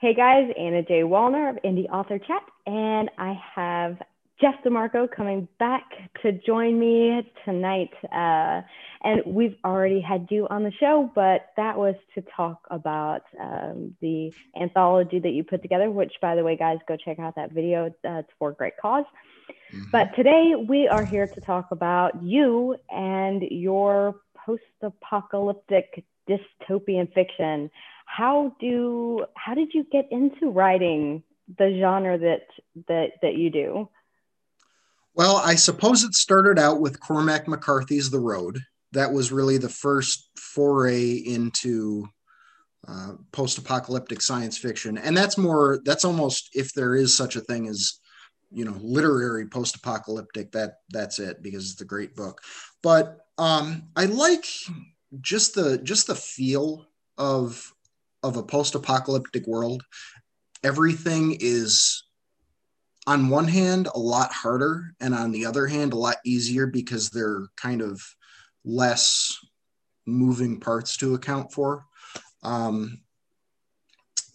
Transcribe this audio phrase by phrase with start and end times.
[0.00, 1.00] Hey guys, Anna J.
[1.00, 4.00] Wallner of Indie Author Chat, and I have
[4.40, 5.82] Jeff DeMarco coming back
[6.22, 7.90] to join me tonight.
[8.04, 8.62] Uh,
[9.02, 13.96] and we've already had you on the show, but that was to talk about um,
[14.00, 17.50] the anthology that you put together, which, by the way, guys, go check out that
[17.50, 17.86] video.
[18.04, 19.04] Uh, it's for a great cause.
[19.74, 19.82] Mm-hmm.
[19.90, 27.68] But today we are here to talk about you and your post apocalyptic dystopian fiction
[28.08, 31.22] how do how did you get into writing
[31.58, 32.46] the genre that
[32.88, 33.88] that that you do?
[35.14, 38.60] Well i suppose it started out with cormac mccarthy's the road.
[38.92, 42.08] That was really the first foray into
[42.86, 44.96] uh, post-apocalyptic science fiction.
[44.96, 47.98] And that's more that's almost if there is such a thing as
[48.50, 52.40] you know literary post-apocalyptic that that's it because it's a great book.
[52.82, 54.46] But um i like
[55.20, 56.86] just the just the feel
[57.16, 57.72] of
[58.22, 59.82] of a post-apocalyptic world,
[60.64, 62.04] everything is
[63.06, 67.10] on one hand a lot harder and on the other hand a lot easier because
[67.10, 68.02] they're kind of
[68.64, 69.38] less
[70.06, 71.84] moving parts to account for.
[72.42, 73.00] Um,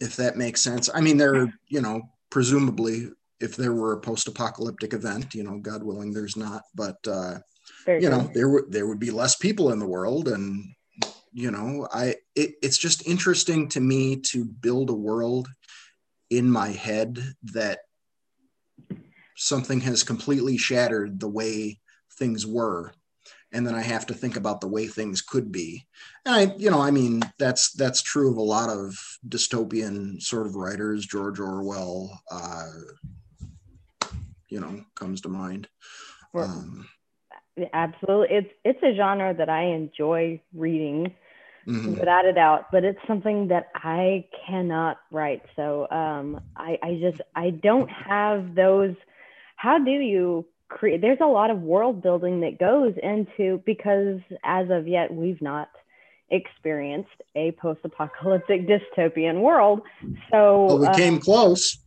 [0.00, 0.90] if that makes sense.
[0.92, 5.82] I mean, there, you know, presumably if there were a post-apocalyptic event, you know, God
[5.82, 7.38] willing, there's not, but uh,
[7.86, 10.74] you know, there would there would be less people in the world, and
[11.34, 15.48] you know i it, it's just interesting to me to build a world
[16.30, 17.80] in my head that
[19.36, 21.80] something has completely shattered the way
[22.18, 22.92] things were
[23.52, 25.84] and then i have to think about the way things could be.
[26.24, 28.96] And i you know i mean that's that's true of a lot of
[29.28, 31.04] dystopian sort of writers.
[31.04, 32.70] George orwell uh
[34.48, 35.68] you know comes to mind.
[36.34, 36.88] Um,
[37.72, 38.36] absolutely.
[38.36, 41.14] It's it's a genre that i enjoy reading
[41.66, 41.94] mm-hmm.
[41.94, 45.42] without a doubt but it's something that i cannot write.
[45.56, 48.94] So um, I, I just i don't have those
[49.56, 54.68] how do you create there's a lot of world building that goes into because as
[54.70, 55.68] of yet we've not
[56.30, 58.66] experienced a post-apocalyptic
[58.96, 59.80] dystopian world.
[60.30, 61.78] So well, we uh, came close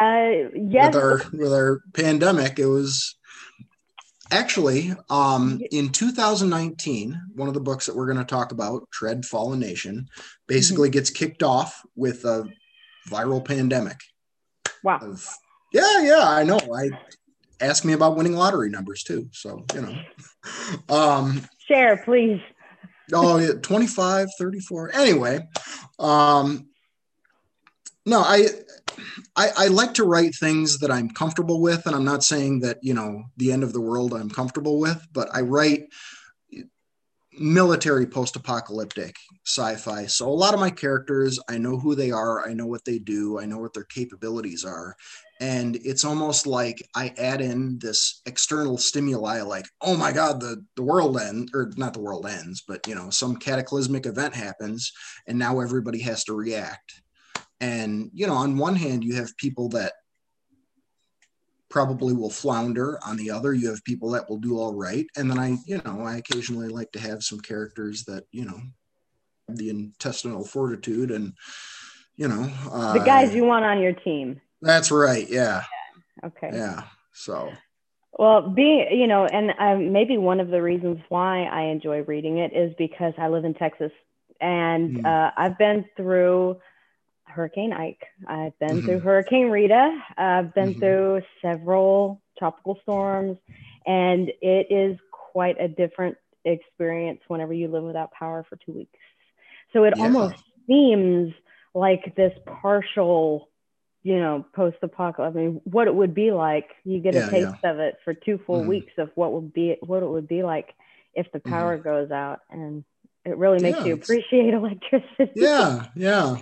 [0.00, 0.94] uh, yes.
[0.94, 2.58] with our with our pandemic.
[2.58, 3.16] It was
[4.30, 9.24] Actually, um, in 2019, one of the books that we're going to talk about, Tread
[9.24, 10.08] Fallen Nation,
[10.46, 10.94] basically mm-hmm.
[10.94, 12.48] gets kicked off with a
[13.08, 14.00] viral pandemic.
[14.82, 14.98] Wow.
[15.02, 15.28] Of,
[15.72, 16.58] yeah, yeah, I know.
[16.74, 16.90] I
[17.60, 19.28] ask me about winning lottery numbers too.
[19.32, 19.96] So, you know.
[20.90, 22.38] Um, Share, please.
[23.14, 24.94] oh, yeah, 25, 34.
[24.94, 25.48] Anyway,
[25.98, 26.66] um,
[28.06, 28.48] no, I
[29.36, 32.78] I, I, like to write things that I'm comfortable with, and I'm not saying that
[32.82, 35.88] you know the end of the world I'm comfortable with, but I write
[37.36, 40.06] military post-apocalyptic sci-fi.
[40.06, 43.00] So a lot of my characters, I know who they are, I know what they
[43.00, 44.94] do, I know what their capabilities are,
[45.40, 50.64] and it's almost like I add in this external stimuli, like oh my god, the
[50.76, 54.92] the world ends, or not the world ends, but you know some cataclysmic event happens,
[55.26, 57.00] and now everybody has to react
[57.60, 59.92] and, you know, on one hand, you have people that
[61.70, 62.98] probably will flounder.
[63.06, 65.06] On the other, you have people that will do all right.
[65.16, 68.60] And then I, you know, I occasionally like to have some characters that, you know,
[69.48, 71.32] the intestinal fortitude and,
[72.16, 74.40] you know, uh, the guys you want on your team.
[74.62, 75.28] That's right.
[75.28, 75.64] Yeah.
[76.22, 76.28] yeah.
[76.28, 76.50] Okay.
[76.52, 76.84] Yeah.
[77.12, 77.52] So.
[78.16, 82.38] Well, being, you know, and um, maybe one of the reasons why I enjoy reading
[82.38, 83.90] it is because I live in Texas
[84.40, 85.04] and mm.
[85.04, 86.58] uh, I've been through
[87.34, 88.06] Hurricane Ike.
[88.26, 88.86] I've been mm-hmm.
[88.86, 89.98] through Hurricane Rita.
[90.16, 90.80] I've been mm-hmm.
[90.80, 93.38] through several tropical storms,
[93.86, 98.98] and it is quite a different experience whenever you live without power for two weeks.
[99.72, 100.04] So it yeah.
[100.04, 100.36] almost
[100.66, 101.34] seems
[101.74, 103.48] like this partial,
[104.02, 105.34] you know, post apocalypse.
[105.36, 106.70] I mean, what it would be like.
[106.84, 107.70] You get yeah, a taste yeah.
[107.70, 108.68] of it for two full mm-hmm.
[108.68, 110.74] weeks of what would be what it would be like
[111.14, 111.88] if the power mm-hmm.
[111.88, 112.84] goes out and
[113.24, 115.32] it really makes you appreciate electricity.
[115.34, 116.38] Yeah, yeah.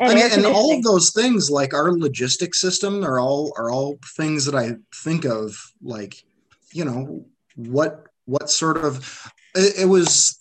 [0.00, 3.70] And, I mean, and all of those things, like our logistics system, are all are
[3.70, 5.56] all things that I think of.
[5.82, 6.22] Like,
[6.72, 10.36] you know, what what sort of it, it was.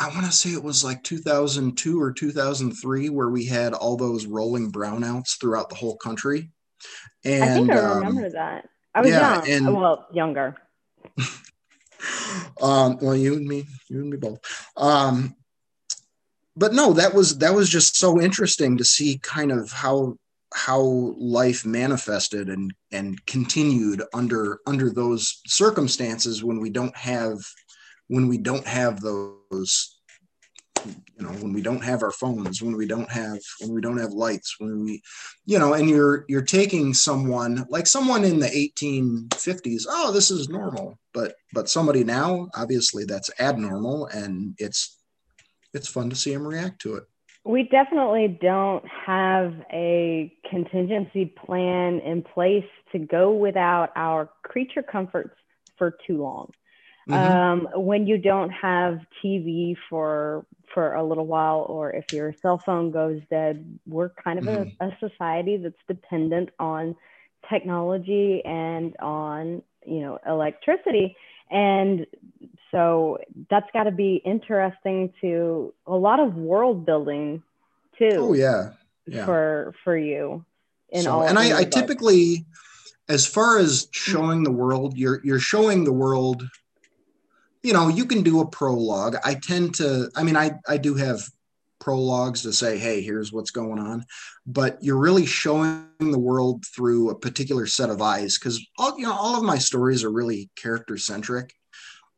[0.00, 4.26] I want to say it was like 2002 or 2003 where we had all those
[4.26, 6.52] rolling brownouts throughout the whole country.
[7.24, 8.68] And I think I remember um, that.
[8.94, 9.48] I was yeah, young.
[9.48, 10.56] And, well, younger.
[12.62, 14.38] um, well, you and me, you and me both.
[14.76, 15.34] Um,
[16.58, 20.16] but no, that was that was just so interesting to see kind of how
[20.52, 27.38] how life manifested and and continued under under those circumstances when we don't have
[28.08, 30.00] when we don't have those
[30.86, 33.98] you know when we don't have our phones when we don't have when we don't
[33.98, 35.02] have lights when we
[35.44, 40.48] you know and you're you're taking someone like someone in the 1850s oh this is
[40.48, 44.97] normal but but somebody now obviously that's abnormal and it's
[45.74, 47.04] it's fun to see them react to it
[47.44, 55.34] we definitely don't have a contingency plan in place to go without our creature comforts
[55.78, 56.50] for too long
[57.08, 57.68] Mm-hmm.
[57.74, 60.44] Um, when you don't have TV for
[60.74, 64.84] for a little while, or if your cell phone goes dead, we're kind of mm-hmm.
[64.84, 66.94] a, a society that's dependent on
[67.48, 71.16] technology and on you know electricity,
[71.50, 72.06] and
[72.70, 73.18] so
[73.50, 77.42] that's got to be interesting to a lot of world building
[77.98, 78.10] too.
[78.14, 78.70] Oh yeah,
[79.06, 79.24] yeah.
[79.24, 80.44] for for you.
[80.90, 82.46] In so, all and I, I typically,
[83.08, 86.42] as far as showing the world, you're you're showing the world
[87.62, 89.16] you know, you can do a prologue.
[89.24, 91.20] I tend to, I mean, I, I do have
[91.80, 94.04] prologues to say, hey, here's what's going on,
[94.46, 99.04] but you're really showing the world through a particular set of eyes because all you
[99.04, 101.54] know, all of my stories are really character centric.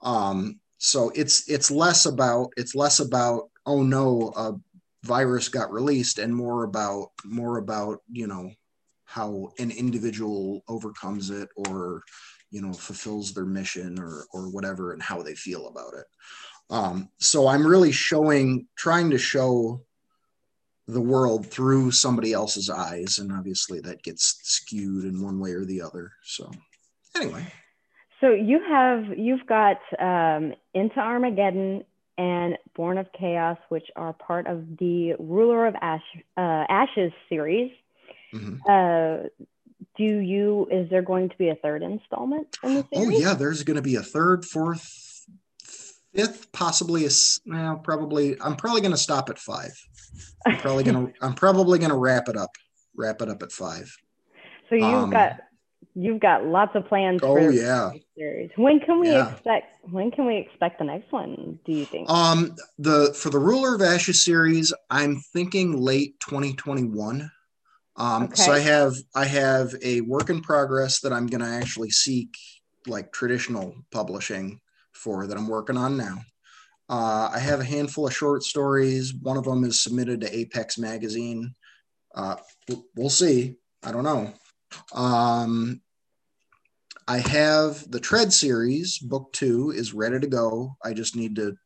[0.03, 4.55] Um, so it's it's less about it's less about oh no, a
[5.07, 8.51] virus got released, and more about more about you know
[9.05, 12.03] how an individual overcomes it or
[12.51, 16.07] you know fulfills their mission or or whatever and how they feel about it.
[16.71, 19.85] Um, so i'm really showing trying to show
[20.87, 25.65] the world through somebody else's eyes and obviously that gets skewed in one way or
[25.65, 26.13] the other.
[26.23, 26.51] So
[27.17, 27.53] anyway
[28.21, 31.85] so you have you've got um, into armageddon
[32.19, 36.03] and born of chaos which are part of the ruler of Ash,
[36.37, 37.73] uh, ashes series
[38.35, 38.57] mm-hmm.
[38.69, 39.29] uh,
[39.97, 42.85] do you is there going to be a third installment in?
[42.95, 45.27] Oh yeah, there's going to be a third, fourth,
[46.15, 47.11] fifth, possibly a
[47.47, 48.41] well, probably.
[48.41, 49.73] I'm probably going to stop at five.
[50.47, 51.13] I'm probably going to.
[51.21, 52.51] I'm probably going to wrap it up.
[52.97, 53.95] Wrap it up at five.
[54.69, 55.41] So you've um, got
[56.01, 57.21] you've got lots of plans.
[57.23, 57.91] Oh yeah.
[58.17, 58.51] Series.
[58.57, 59.33] When can we yeah.
[59.33, 59.67] expect?
[59.91, 61.59] When can we expect the next one?
[61.65, 62.09] Do you think?
[62.09, 67.31] Um, the for the Ruler of Ashes series, I'm thinking late 2021.
[67.97, 68.35] Um, okay.
[68.35, 72.35] So I have I have a work in progress that I'm going to actually seek
[72.87, 74.61] like traditional publishing
[74.93, 76.19] for that I'm working on now.
[76.89, 79.15] Uh, I have a handful of short stories.
[79.15, 81.55] One of them is submitted to Apex Magazine.
[82.15, 82.37] Uh,
[82.97, 83.57] we'll see.
[83.85, 84.33] I don't know.
[84.93, 85.81] Um,
[87.11, 90.77] I have the Tread series, book two is ready to go.
[90.85, 91.57] I just need to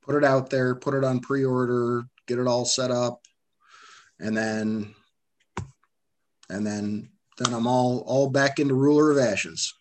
[0.00, 3.20] put it out there, put it on pre order, get it all set up,
[4.18, 4.94] and then
[6.48, 9.74] and then then I'm all all back into Ruler of Ashes.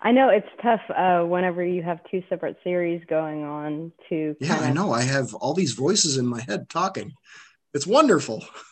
[0.00, 4.34] I know it's tough uh, whenever you have two separate series going on to.
[4.40, 4.56] Yeah.
[4.56, 4.90] I know.
[4.94, 7.12] I have all these voices in my head talking.
[7.74, 8.42] It's wonderful.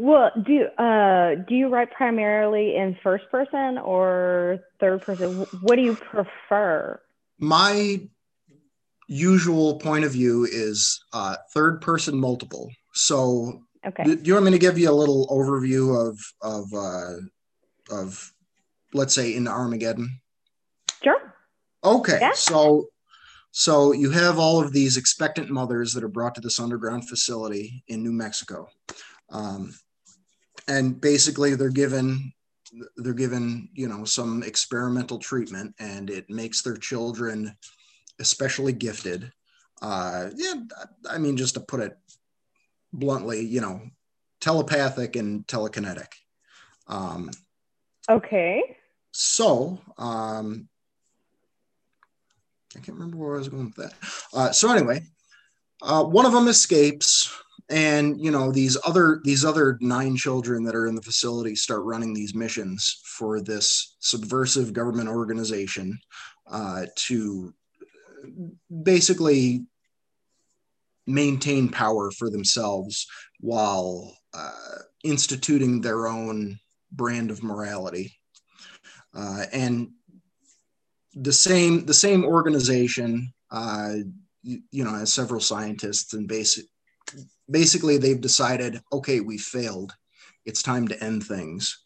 [0.00, 5.46] Well, do uh, do you write primarily in first person or third person?
[5.60, 7.00] What do you prefer?
[7.38, 8.00] My
[9.08, 12.70] usual point of view is uh, third person multiple.
[12.94, 14.04] So Okay.
[14.04, 18.32] Do, you want me to give you a little overview of of uh, of
[18.92, 20.20] let's say in Armageddon?
[21.02, 21.34] Sure.
[21.82, 22.18] Okay.
[22.20, 22.32] Yeah.
[22.32, 22.88] So
[23.52, 27.82] so you have all of these expectant mothers that are brought to this underground facility
[27.88, 28.68] in New Mexico,
[29.30, 29.74] um,
[30.68, 32.32] and basically they're given
[32.96, 37.56] they're given you know some experimental treatment, and it makes their children
[38.18, 39.32] especially gifted.
[39.82, 40.54] Uh, yeah,
[41.08, 41.96] I mean just to put it
[42.92, 43.80] bluntly, you know,
[44.40, 46.08] telepathic and telekinetic.
[46.86, 47.30] Um,
[48.08, 48.76] okay.
[49.12, 50.68] So, um,
[52.76, 53.94] I can't remember where I was going with that.
[54.32, 55.02] Uh, so anyway,
[55.82, 57.34] uh, one of them escapes,
[57.70, 61.82] and you know these other these other nine children that are in the facility start
[61.84, 65.98] running these missions for this subversive government organization
[66.50, 67.54] uh, to
[68.82, 69.64] basically
[71.06, 73.06] maintain power for themselves
[73.40, 76.58] while uh, instituting their own
[76.92, 78.14] brand of morality.
[79.14, 79.90] Uh, and
[81.14, 83.94] the same the same organization, uh,
[84.42, 86.66] you, you, know, has several scientists, and basic
[87.50, 89.94] basically they've decided, okay, we failed.
[90.44, 91.82] It's time to end things.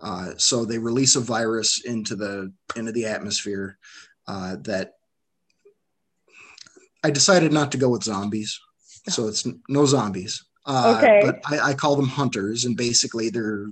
[0.00, 3.78] Uh, so they release a virus into the into the atmosphere
[4.28, 4.92] uh, that
[7.02, 8.60] I decided not to go with zombies,
[9.08, 10.44] so it's no zombies.
[10.66, 11.22] Uh, okay.
[11.24, 13.68] But I, I, call them hunters, and basically they're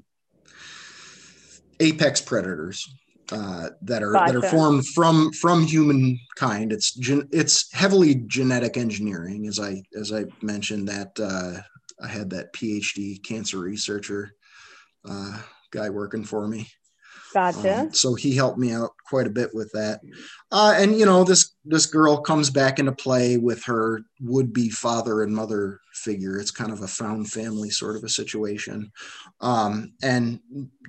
[1.80, 2.88] apex predators.
[3.32, 6.72] Uh, that are that are formed from from humankind.
[6.72, 11.60] It's gen, it's heavily genetic engineering, as I as I mentioned that uh,
[12.02, 14.34] I had that PhD cancer researcher
[15.08, 15.40] uh,
[15.70, 16.68] guy working for me.
[17.34, 17.80] Gotcha.
[17.80, 20.00] Um, so he helped me out quite a bit with that.
[20.52, 25.24] Uh, and you know, this this girl comes back into play with her would-be father
[25.24, 26.38] and mother figure.
[26.38, 28.92] It's kind of a found family sort of a situation.
[29.40, 30.38] Um, and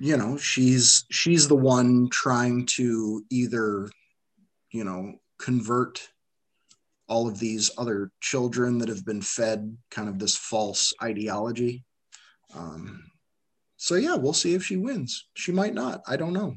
[0.00, 3.90] you know, she's she's the one trying to either,
[4.70, 6.08] you know, convert
[7.08, 11.84] all of these other children that have been fed kind of this false ideology.
[12.54, 13.02] Um,
[13.76, 15.26] so yeah, we'll see if she wins.
[15.34, 16.02] She might not.
[16.06, 16.56] I don't know.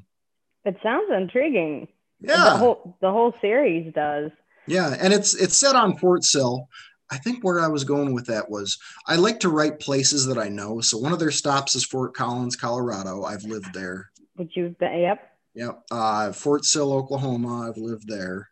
[0.65, 1.87] It sounds intriguing.
[2.21, 2.35] Yeah.
[2.35, 4.31] The whole the whole series does.
[4.67, 6.67] Yeah, and it's it's set on Fort Sill.
[7.11, 10.37] I think where I was going with that was I like to write places that
[10.37, 10.79] I know.
[10.81, 13.23] So one of their stops is Fort Collins, Colorado.
[13.23, 14.11] I've lived there.
[14.37, 14.75] Would you?
[14.79, 15.19] Yep.
[15.55, 15.83] Yep.
[15.91, 17.67] Uh, Fort Sill, Oklahoma.
[17.67, 18.49] I've lived there.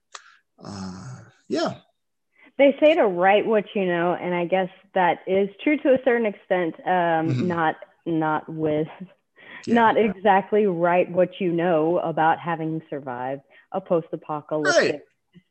[0.63, 1.75] Uh, yeah.
[2.57, 5.99] They say to write what you know, and I guess that is true to a
[6.03, 6.73] certain extent.
[6.79, 7.47] Um, mm-hmm.
[7.47, 7.75] Not
[8.07, 8.87] not with
[9.65, 9.73] yeah.
[9.73, 15.03] not exactly right what you know about having survived a post-apocalyptic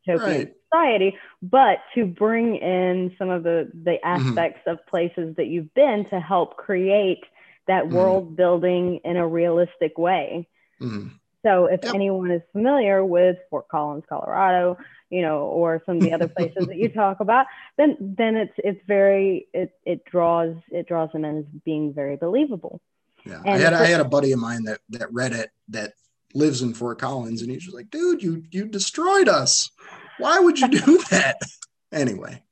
[0.06, 0.18] right.
[0.18, 0.54] dystopian right.
[0.72, 4.28] society, but to bring in some of the the mm-hmm.
[4.28, 4.70] aspects mm-hmm.
[4.70, 7.24] of places that you've been to help create
[7.66, 7.96] that mm-hmm.
[7.96, 10.48] world building in a realistic way.
[10.80, 11.08] Mm-hmm.
[11.44, 11.94] So if yep.
[11.94, 14.78] anyone is familiar with Fort Collins, Colorado,
[15.10, 17.46] you know, or some of the other places that you talk about,
[17.76, 22.16] then then it's it's very it it draws it draws them in as being very
[22.16, 22.80] believable.
[23.24, 25.94] Yeah, and I had I had a buddy of mine that that read it that
[26.34, 29.70] lives in Fort Collins, and he's just like, dude, you you destroyed us.
[30.18, 31.36] Why would you do that?
[31.92, 32.42] anyway,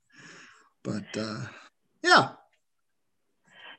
[0.82, 1.40] but uh,
[2.02, 2.30] yeah.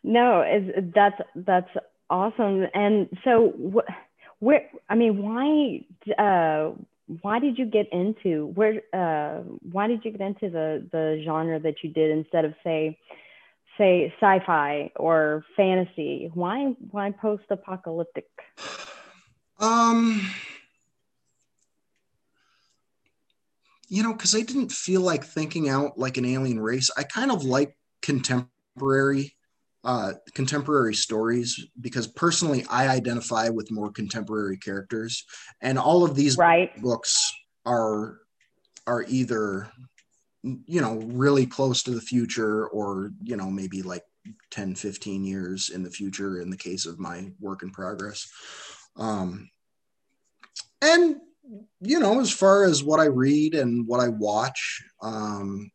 [0.03, 1.70] No, it's, that's that's
[2.10, 2.67] awesome.
[2.74, 3.91] And so, wh-
[4.39, 5.86] where I mean, why
[6.22, 6.74] uh,
[7.22, 11.60] why did you get into where uh, why did you get into the the genre
[11.60, 12.98] that you did instead of say
[13.78, 16.32] say sci-fi or fantasy?
[16.34, 18.28] Why why post-apocalyptic?
[19.60, 20.22] Um
[23.88, 26.90] you know because i didn't feel like thinking out like an alien race.
[26.98, 29.36] I kind of like contemporary
[29.86, 35.24] uh, contemporary stories because personally I identify with more contemporary characters,
[35.62, 36.75] and all of these right.
[36.82, 37.32] books
[37.65, 38.18] are
[38.88, 39.72] are either
[40.44, 44.04] you know really close to the future or you know maybe like
[44.51, 48.30] 10 15 years in the future in the case of my work in progress
[48.98, 49.50] um
[50.82, 51.18] and
[51.82, 55.72] you know as far as what i read and what i watch um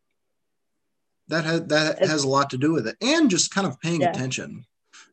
[1.31, 2.97] that has that has a lot to do with it.
[3.01, 4.11] And just kind of paying yeah.
[4.11, 4.65] attention.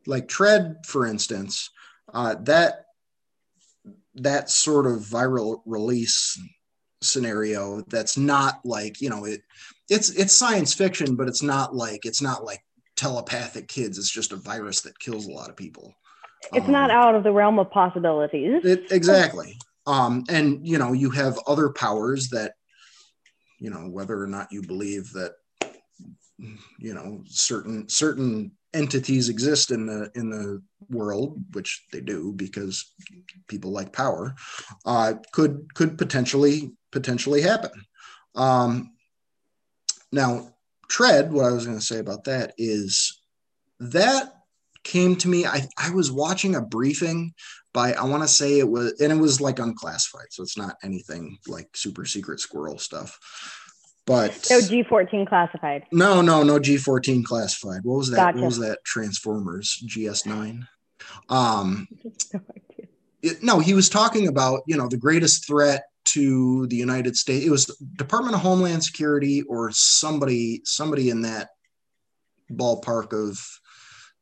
[0.06, 1.70] Like tread for instance
[2.12, 2.86] uh, that
[4.14, 6.40] that sort of viral release
[7.00, 9.40] scenario that's not like you know it
[9.88, 12.60] it's it's science fiction but it's not like it's not like
[12.96, 13.96] telepathic kids.
[13.96, 15.94] It's just a virus that kills a lot of people.
[16.52, 18.64] It's um, not out of the realm of possibilities.
[18.64, 19.56] It, exactly.
[19.86, 22.54] Um and you know you have other powers that
[23.60, 25.34] you know whether or not you believe that
[26.78, 32.92] you know certain certain entities exist in the in the world which they do because
[33.48, 34.34] people like power
[34.86, 37.70] uh, could could potentially potentially happen.
[38.34, 38.92] Um,
[40.12, 40.54] now
[40.88, 43.20] tread what i was going to say about that is
[43.78, 44.32] that
[44.84, 47.32] came to me i i was watching a briefing
[47.74, 50.76] by i want to say it was and it was like unclassified so it's not
[50.82, 53.18] anything like super secret squirrel stuff
[54.08, 55.84] but no G14 classified.
[55.92, 57.82] No, no, no G14 classified.
[57.84, 58.16] What was that?
[58.16, 58.38] Gotcha.
[58.38, 58.78] What was that?
[58.82, 60.66] Transformers GS9.
[61.28, 61.86] Um,
[63.22, 67.44] it, no, he was talking about you know the greatest threat to the United States.
[67.44, 71.50] It was Department of Homeland Security or somebody somebody in that
[72.50, 73.38] ballpark of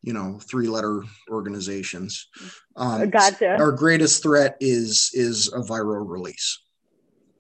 [0.03, 2.27] you know three letter organizations.
[2.75, 3.57] Um, gotcha.
[3.57, 6.61] Our greatest threat is is a viral release.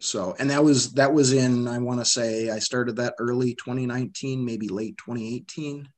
[0.06, 3.54] So, and that was that was in I want to say I started that early
[3.54, 5.88] 2019, maybe late 2018,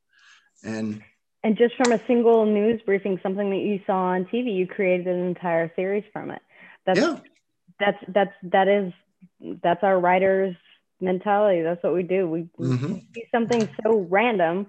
[0.65, 1.03] and
[1.45, 5.07] and just from a single news briefing, something that you saw on TV, you created
[5.07, 6.43] an entire series from it.
[6.87, 7.19] That's yeah.
[7.79, 8.93] that's that's that is
[9.62, 10.57] that's our writers'
[11.00, 11.62] mentality.
[11.62, 12.29] That's what we do.
[12.29, 12.95] We, mm-hmm.
[12.95, 14.67] we see something so random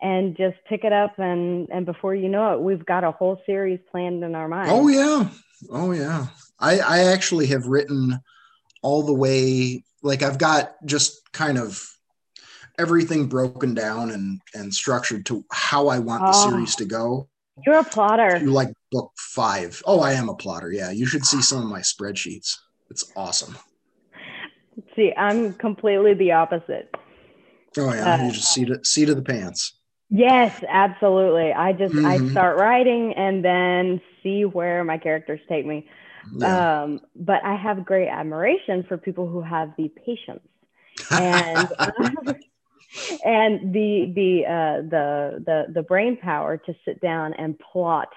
[0.00, 3.40] and just pick it up and and before you know it, we've got a whole
[3.46, 4.70] series planned in our mind.
[4.72, 5.28] Oh yeah.
[5.70, 6.26] Oh yeah.
[6.58, 8.20] I I actually have written
[8.82, 11.82] all the way like I've got just kind of
[12.78, 16.50] everything broken down and and structured to how I want the oh.
[16.50, 17.28] series to go.
[17.66, 18.38] You're a plotter.
[18.38, 19.82] You like book five.
[19.84, 20.70] Oh, I am a plotter.
[20.70, 22.56] Yeah, you should see some of my spreadsheets.
[22.90, 23.56] It's awesome.
[24.94, 26.94] See, I'm completely the opposite.
[27.76, 29.74] Oh yeah, uh, you just see to seat of the pants.
[30.10, 31.52] Yes, absolutely.
[31.52, 32.06] I just mm-hmm.
[32.06, 35.86] I start writing and then see where my characters take me.
[36.36, 36.82] Yeah.
[36.82, 40.46] Um, but I have great admiration for people who have the patience
[41.10, 41.68] and
[43.24, 48.08] and the the uh, the the the brain power to sit down and plot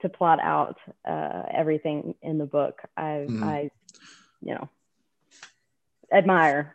[0.00, 2.80] to plot out uh, everything in the book.
[2.96, 3.44] I mm-hmm.
[3.44, 3.70] I
[4.42, 4.68] you know
[6.12, 6.74] admire.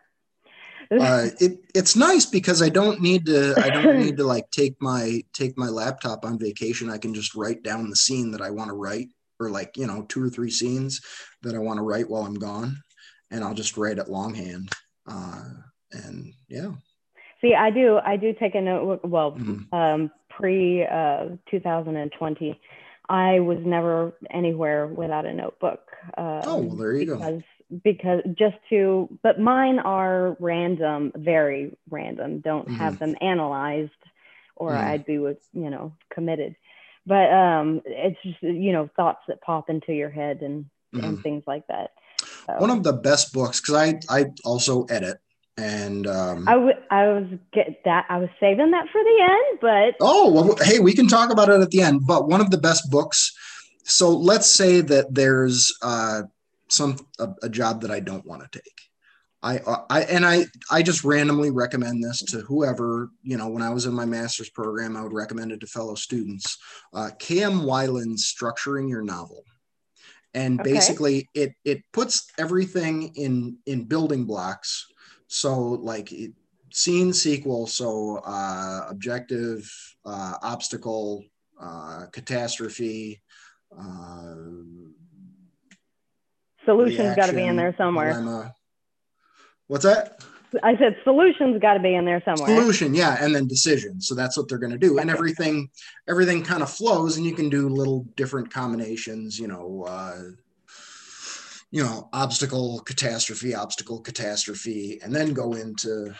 [0.91, 4.75] uh, it, it's nice because I don't need to I don't need to like take
[4.81, 6.89] my take my laptop on vacation.
[6.89, 9.09] I can just write down the scene that I want to write
[9.43, 11.01] or like you know two or three scenes
[11.41, 12.81] that I want to write while I'm gone,
[13.31, 14.69] and I'll just write it longhand.
[15.07, 15.43] Uh,
[15.91, 16.71] and yeah.
[17.41, 19.01] See, I do I do take a note.
[19.03, 19.75] Well, mm-hmm.
[19.75, 22.59] um, pre uh, 2020,
[23.09, 25.81] I was never anywhere without a notebook.
[26.17, 27.79] Um, oh, well, there you because, go.
[27.83, 32.39] Because just to, but mine are random, very random.
[32.39, 32.75] Don't mm-hmm.
[32.75, 33.91] have them analyzed,
[34.55, 34.87] or mm-hmm.
[34.87, 36.55] I'd be with you know committed
[37.05, 41.05] but um, it's just you know thoughts that pop into your head and mm-hmm.
[41.05, 41.91] and things like that.
[42.47, 42.55] So.
[42.57, 45.17] One of the best books because I I also edit
[45.57, 49.59] and um, I, w- I was get that I was saving that for the end,
[49.61, 52.07] but oh well, hey, we can talk about it at the end.
[52.07, 53.31] But one of the best books.
[53.85, 56.23] So let's say that there's uh,
[56.69, 58.81] some a, a job that I don't want to take.
[59.43, 59.59] I,
[59.89, 63.49] I and I I just randomly recommend this to whoever you know.
[63.49, 66.57] When I was in my master's program, I would recommend it to fellow students.
[66.93, 67.61] Uh, K.M.
[67.61, 69.43] Weiland's "Structuring Your Novel,"
[70.33, 70.71] and okay.
[70.71, 74.87] basically it it puts everything in in building blocks.
[75.27, 76.31] So like it,
[76.71, 79.69] scene, sequel, so uh, objective,
[80.05, 81.25] uh, obstacle,
[81.61, 83.21] uh, catastrophe.
[83.77, 84.35] Uh,
[86.63, 88.13] Solutions got to be in there somewhere.
[88.13, 88.55] Dilemma,
[89.67, 90.23] What's that?
[90.61, 92.55] I said solutions got to be in there somewhere.
[92.55, 93.99] Solution, yeah, and then decision.
[93.99, 95.69] So that's what they're going to do, and everything,
[96.07, 99.39] everything kind of flows, and you can do little different combinations.
[99.39, 100.21] You know, uh,
[101.71, 106.13] you know, obstacle, catastrophe, obstacle, catastrophe, and then go into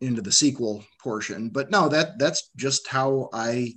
[0.00, 1.50] into the sequel portion.
[1.50, 3.74] But no, that that's just how I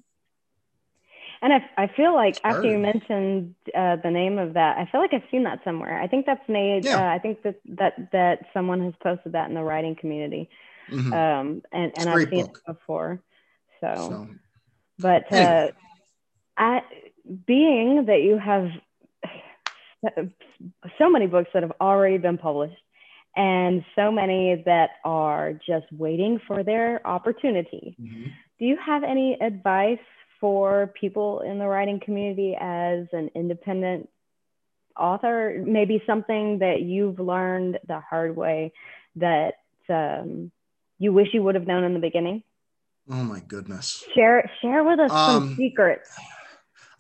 [1.42, 5.00] and I, I feel like after you mentioned uh, the name of that, I feel
[5.00, 6.02] like I've seen that somewhere.
[6.02, 6.86] I think that's made.
[6.86, 6.98] Yeah.
[6.98, 10.50] Uh, I think that that that someone has posted that in the writing community,
[10.92, 11.14] mm-hmm.
[11.14, 12.62] um, and and I've seen book.
[12.66, 13.22] it before.
[13.80, 14.28] So, so.
[14.98, 15.72] but uh.
[16.58, 16.82] I,
[17.46, 18.70] being that you have
[20.98, 22.82] so many books that have already been published,
[23.38, 27.96] and so many that are just waiting for their opportunity.
[28.02, 28.24] Mm-hmm.
[28.60, 30.00] Do you have any advice
[30.40, 34.10] for people in the writing community as an independent
[34.98, 35.64] author?
[35.66, 38.74] Maybe something that you've learned the hard way
[39.16, 39.56] that
[39.90, 40.52] um,
[40.98, 42.44] you wish you would have known in the beginning?
[43.10, 44.04] Oh my goodness.
[44.14, 46.10] Share share with us um, some secrets.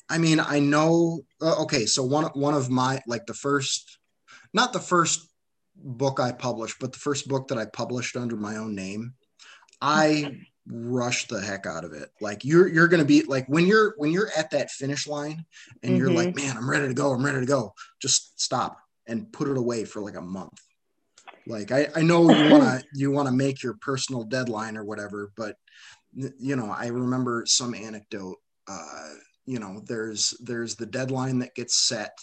[0.09, 1.21] I mean, I know.
[1.39, 3.99] Uh, okay, so one one of my like the first,
[4.53, 5.29] not the first
[5.75, 9.13] book I published, but the first book that I published under my own name.
[9.81, 12.09] I rush the heck out of it.
[12.21, 15.45] Like you're you're gonna be like when you're when you're at that finish line
[15.83, 15.99] and mm-hmm.
[15.99, 16.47] you're like, mm-hmm.
[16.47, 17.73] man, I'm ready to go, I'm ready to go.
[18.01, 20.59] Just stop and put it away for like a month.
[21.47, 25.55] Like I, I know you wanna you wanna make your personal deadline or whatever, but
[26.13, 28.37] you know, I remember some anecdote.
[28.67, 29.09] Uh,
[29.45, 32.15] you know, there's there's the deadline that gets set,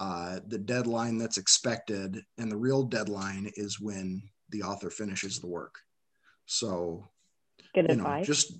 [0.00, 5.46] uh, the deadline that's expected, and the real deadline is when the author finishes the
[5.46, 5.74] work.
[6.46, 7.08] So
[7.74, 8.20] Good you advice.
[8.20, 8.52] Know, just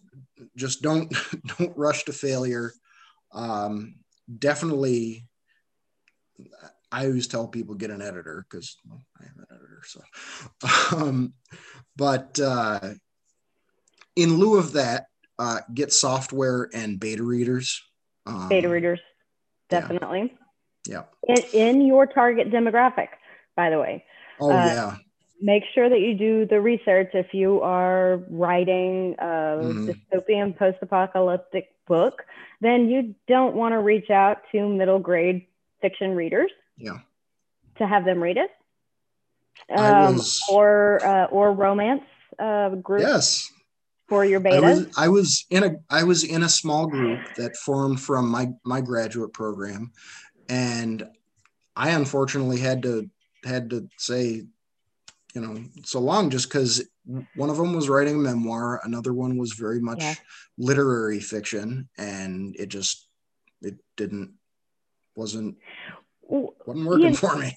[0.56, 1.12] just don't
[1.58, 2.72] don't rush to failure.
[3.32, 3.96] Um,
[4.38, 5.26] definitely,
[6.92, 9.82] I always tell people get an editor because well, I am an editor.
[9.84, 11.34] So, um,
[11.96, 12.94] but uh,
[14.16, 15.06] in lieu of that,
[15.38, 17.82] uh, get software and beta readers.
[18.26, 19.00] Um, beta readers,
[19.68, 20.36] definitely.
[20.86, 21.02] Yeah.
[21.26, 23.08] In, in, your target demographic,
[23.56, 24.04] by the way.
[24.40, 24.96] Oh uh, yeah
[25.40, 29.90] make sure that you do the research if you are writing a mm-hmm.
[29.90, 32.22] dystopian post-apocalyptic book
[32.60, 35.46] then you don't want to reach out to middle grade
[35.80, 36.98] fiction readers yeah.
[37.76, 38.50] to have them read it.
[39.76, 42.02] Um, was, or uh, or romance
[42.38, 43.50] uh, group yes.
[44.08, 47.20] for your beta I was, I was in a i was in a small group
[47.36, 49.92] that formed from my my graduate program
[50.48, 51.06] and
[51.76, 53.10] i unfortunately had to
[53.44, 54.44] had to say
[55.34, 56.86] you know, so long just because
[57.34, 60.14] one of them was writing a memoir, another one was very much yeah.
[60.58, 63.06] literary fiction, and it just
[63.62, 64.34] it didn't
[65.14, 65.56] wasn't
[66.22, 67.56] wasn't working for me.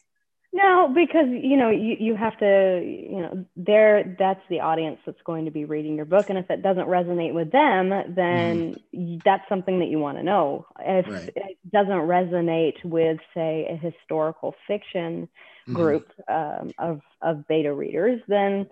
[0.56, 5.22] No, because you know you, you have to you know there that's the audience that's
[5.26, 9.24] going to be reading your book, and if it doesn't resonate with them, then mm.
[9.24, 10.68] that's something that you want to know.
[10.80, 11.32] If right.
[11.36, 15.28] it doesn't resonate with, say, a historical fiction
[15.68, 15.74] mm.
[15.74, 18.68] group um, of of beta readers, then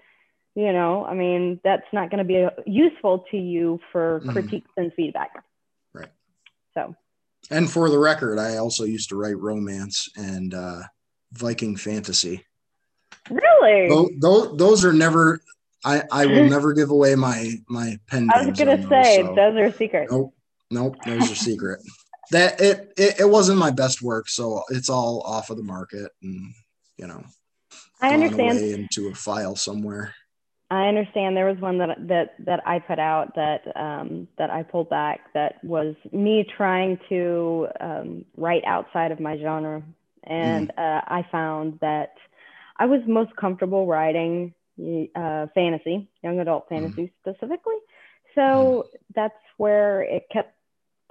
[0.55, 4.31] you know, I mean, that's not going to be useful to you for mm.
[4.33, 5.43] critiques and feedback.
[5.93, 6.09] Right.
[6.73, 6.95] So.
[7.49, 10.53] And for the record, I also used to write romance and.
[10.53, 10.81] uh
[11.33, 12.45] Viking fantasy.
[13.29, 13.89] Really?
[13.89, 15.41] Those, those, those are never.
[15.83, 18.29] I, I will never give away my my pen.
[18.33, 19.35] I was gonna say those, so.
[19.35, 20.11] those are secret.
[20.11, 20.33] Nope,
[20.69, 21.79] nope, those are secret.
[22.31, 26.11] That it, it it wasn't my best work, so it's all off of the market,
[26.21, 26.53] and
[27.01, 27.23] you know,
[28.01, 30.13] I understand into a file somewhere.
[30.69, 31.35] I understand.
[31.35, 35.33] There was one that that that I put out that um, that I pulled back.
[35.33, 39.83] That was me trying to um, write outside of my genre
[40.23, 40.77] and mm.
[40.77, 42.13] uh, I found that
[42.77, 44.53] I was most comfortable writing
[45.15, 46.69] uh, fantasy, young adult mm.
[46.69, 47.11] fantasy mm.
[47.21, 47.75] specifically.
[48.35, 48.41] So
[48.87, 48.99] mm.
[49.15, 50.55] that's where it kept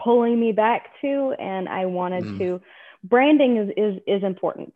[0.02, 2.38] pulling me back to, and I wanted mm.
[2.38, 2.60] to.
[3.02, 4.74] Branding is is is important.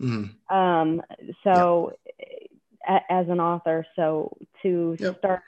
[0.00, 0.56] Mm-hmm.
[0.56, 1.02] Um,
[1.44, 2.28] so yep.
[2.88, 5.18] a, as an author, so to yep.
[5.18, 5.42] start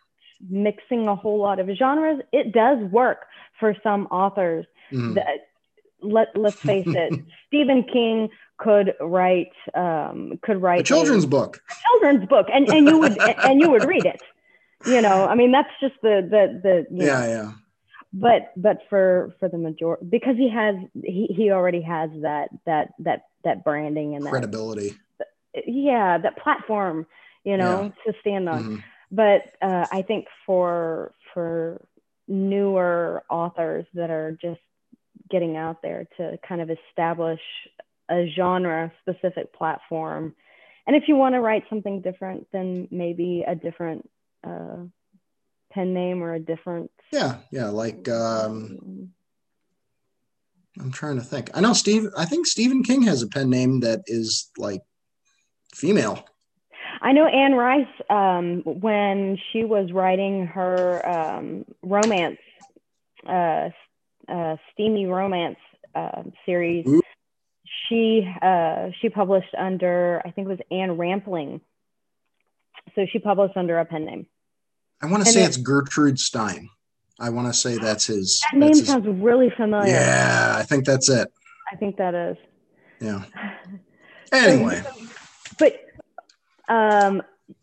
[0.49, 3.27] mixing a whole lot of genres, it does work
[3.59, 4.67] for some authors.
[4.93, 5.15] Mm.
[5.15, 5.47] That
[6.03, 11.61] let let's face it, Stephen King could write um, could write a children's a, book,
[11.71, 14.21] a children's book, and and you would and you would read it.
[14.87, 17.27] You know, I mean, that's just the the the yeah know.
[17.27, 17.53] yeah.
[18.13, 22.93] But but for for the majority, because he has he he already has that that
[23.01, 24.95] that that branding and that, credibility.
[25.67, 27.07] Yeah, that platform,
[27.45, 28.13] you know, yeah.
[28.13, 28.63] to stand on.
[28.63, 28.77] Mm-hmm.
[29.13, 31.81] But uh, I think for for
[32.27, 34.61] newer authors that are just
[35.31, 37.41] getting out there to kind of establish
[38.11, 40.35] a genre specific platform.
[40.87, 44.09] And if you want to write something different, then maybe a different
[44.45, 44.79] uh,
[45.73, 46.91] pen name or a different.
[47.13, 49.11] Yeah, yeah, like um,
[50.79, 51.51] I'm trying to think.
[51.55, 52.09] I know Steve.
[52.17, 54.83] I think Stephen King has a pen name that is like
[55.75, 56.25] female.
[57.03, 62.39] I know Anne Rice um, when she was writing her um, romance
[63.27, 63.71] uh,
[64.29, 65.59] uh, steamy romance
[65.95, 66.87] uh, series.
[66.87, 67.03] Ooh.
[67.89, 71.61] She uh, she published under I think it was Anne Rampling.
[72.95, 74.27] So she published under a pen name.
[75.03, 76.69] I want to say it's Gertrude Stein.
[77.21, 78.41] I want to say that's his.
[78.51, 79.93] That name his, sounds really familiar.
[79.93, 81.31] Yeah, I think that's it.
[81.71, 82.37] I think that is.
[83.01, 83.25] Yeah.
[84.33, 84.81] Anyway.
[85.59, 85.85] but
[86.69, 87.21] um,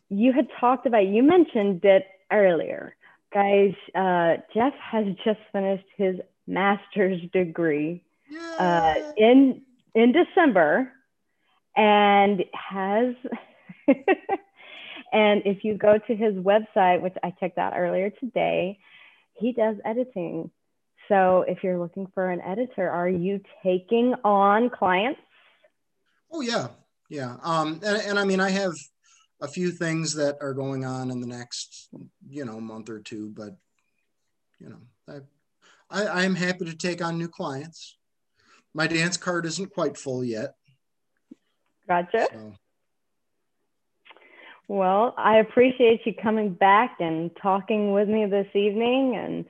[0.09, 2.93] you had talked about you mentioned it earlier,
[3.33, 3.73] guys.
[3.95, 8.03] Uh, Jeff has just finished his master's degree
[8.59, 9.61] uh, in
[9.95, 10.91] in December,
[11.77, 13.15] and has.
[15.13, 18.77] and if you go to his website, which I checked out earlier today,
[19.37, 20.51] he does editing.
[21.07, 25.21] So if you're looking for an editor, are you taking on clients?
[26.31, 26.67] Oh yeah,
[27.09, 27.37] yeah.
[27.43, 28.73] Um, and, and I mean, I have
[29.41, 31.89] a few things that are going on in the next,
[32.27, 33.55] you know, month or two, but
[34.59, 35.19] you know, I
[35.89, 37.97] I, I'm happy to take on new clients.
[38.73, 40.55] My dance card isn't quite full yet.
[41.87, 42.27] Gotcha.
[42.31, 42.53] So.
[44.67, 49.45] Well, I appreciate you coming back and talking with me this evening, and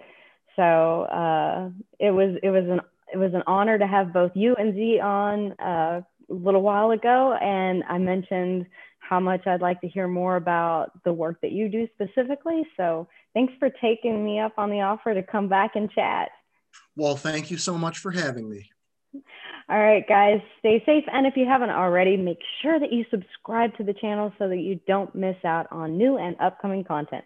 [0.56, 4.56] so uh, it was it was an it was an honor to have both you
[4.56, 8.68] and Z on uh, a little while ago, and I mentioned
[9.00, 12.64] how much I'd like to hear more about the work that you do specifically.
[12.76, 16.30] So thanks for taking me up on the offer to come back and chat.
[16.96, 18.70] Well, thank you so much for having me.
[19.70, 21.04] All right, guys, stay safe.
[21.12, 24.60] And if you haven't already, make sure that you subscribe to the channel so that
[24.60, 27.26] you don't miss out on new and upcoming content.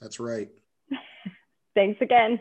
[0.00, 0.48] That's right.
[1.74, 2.38] Thanks again.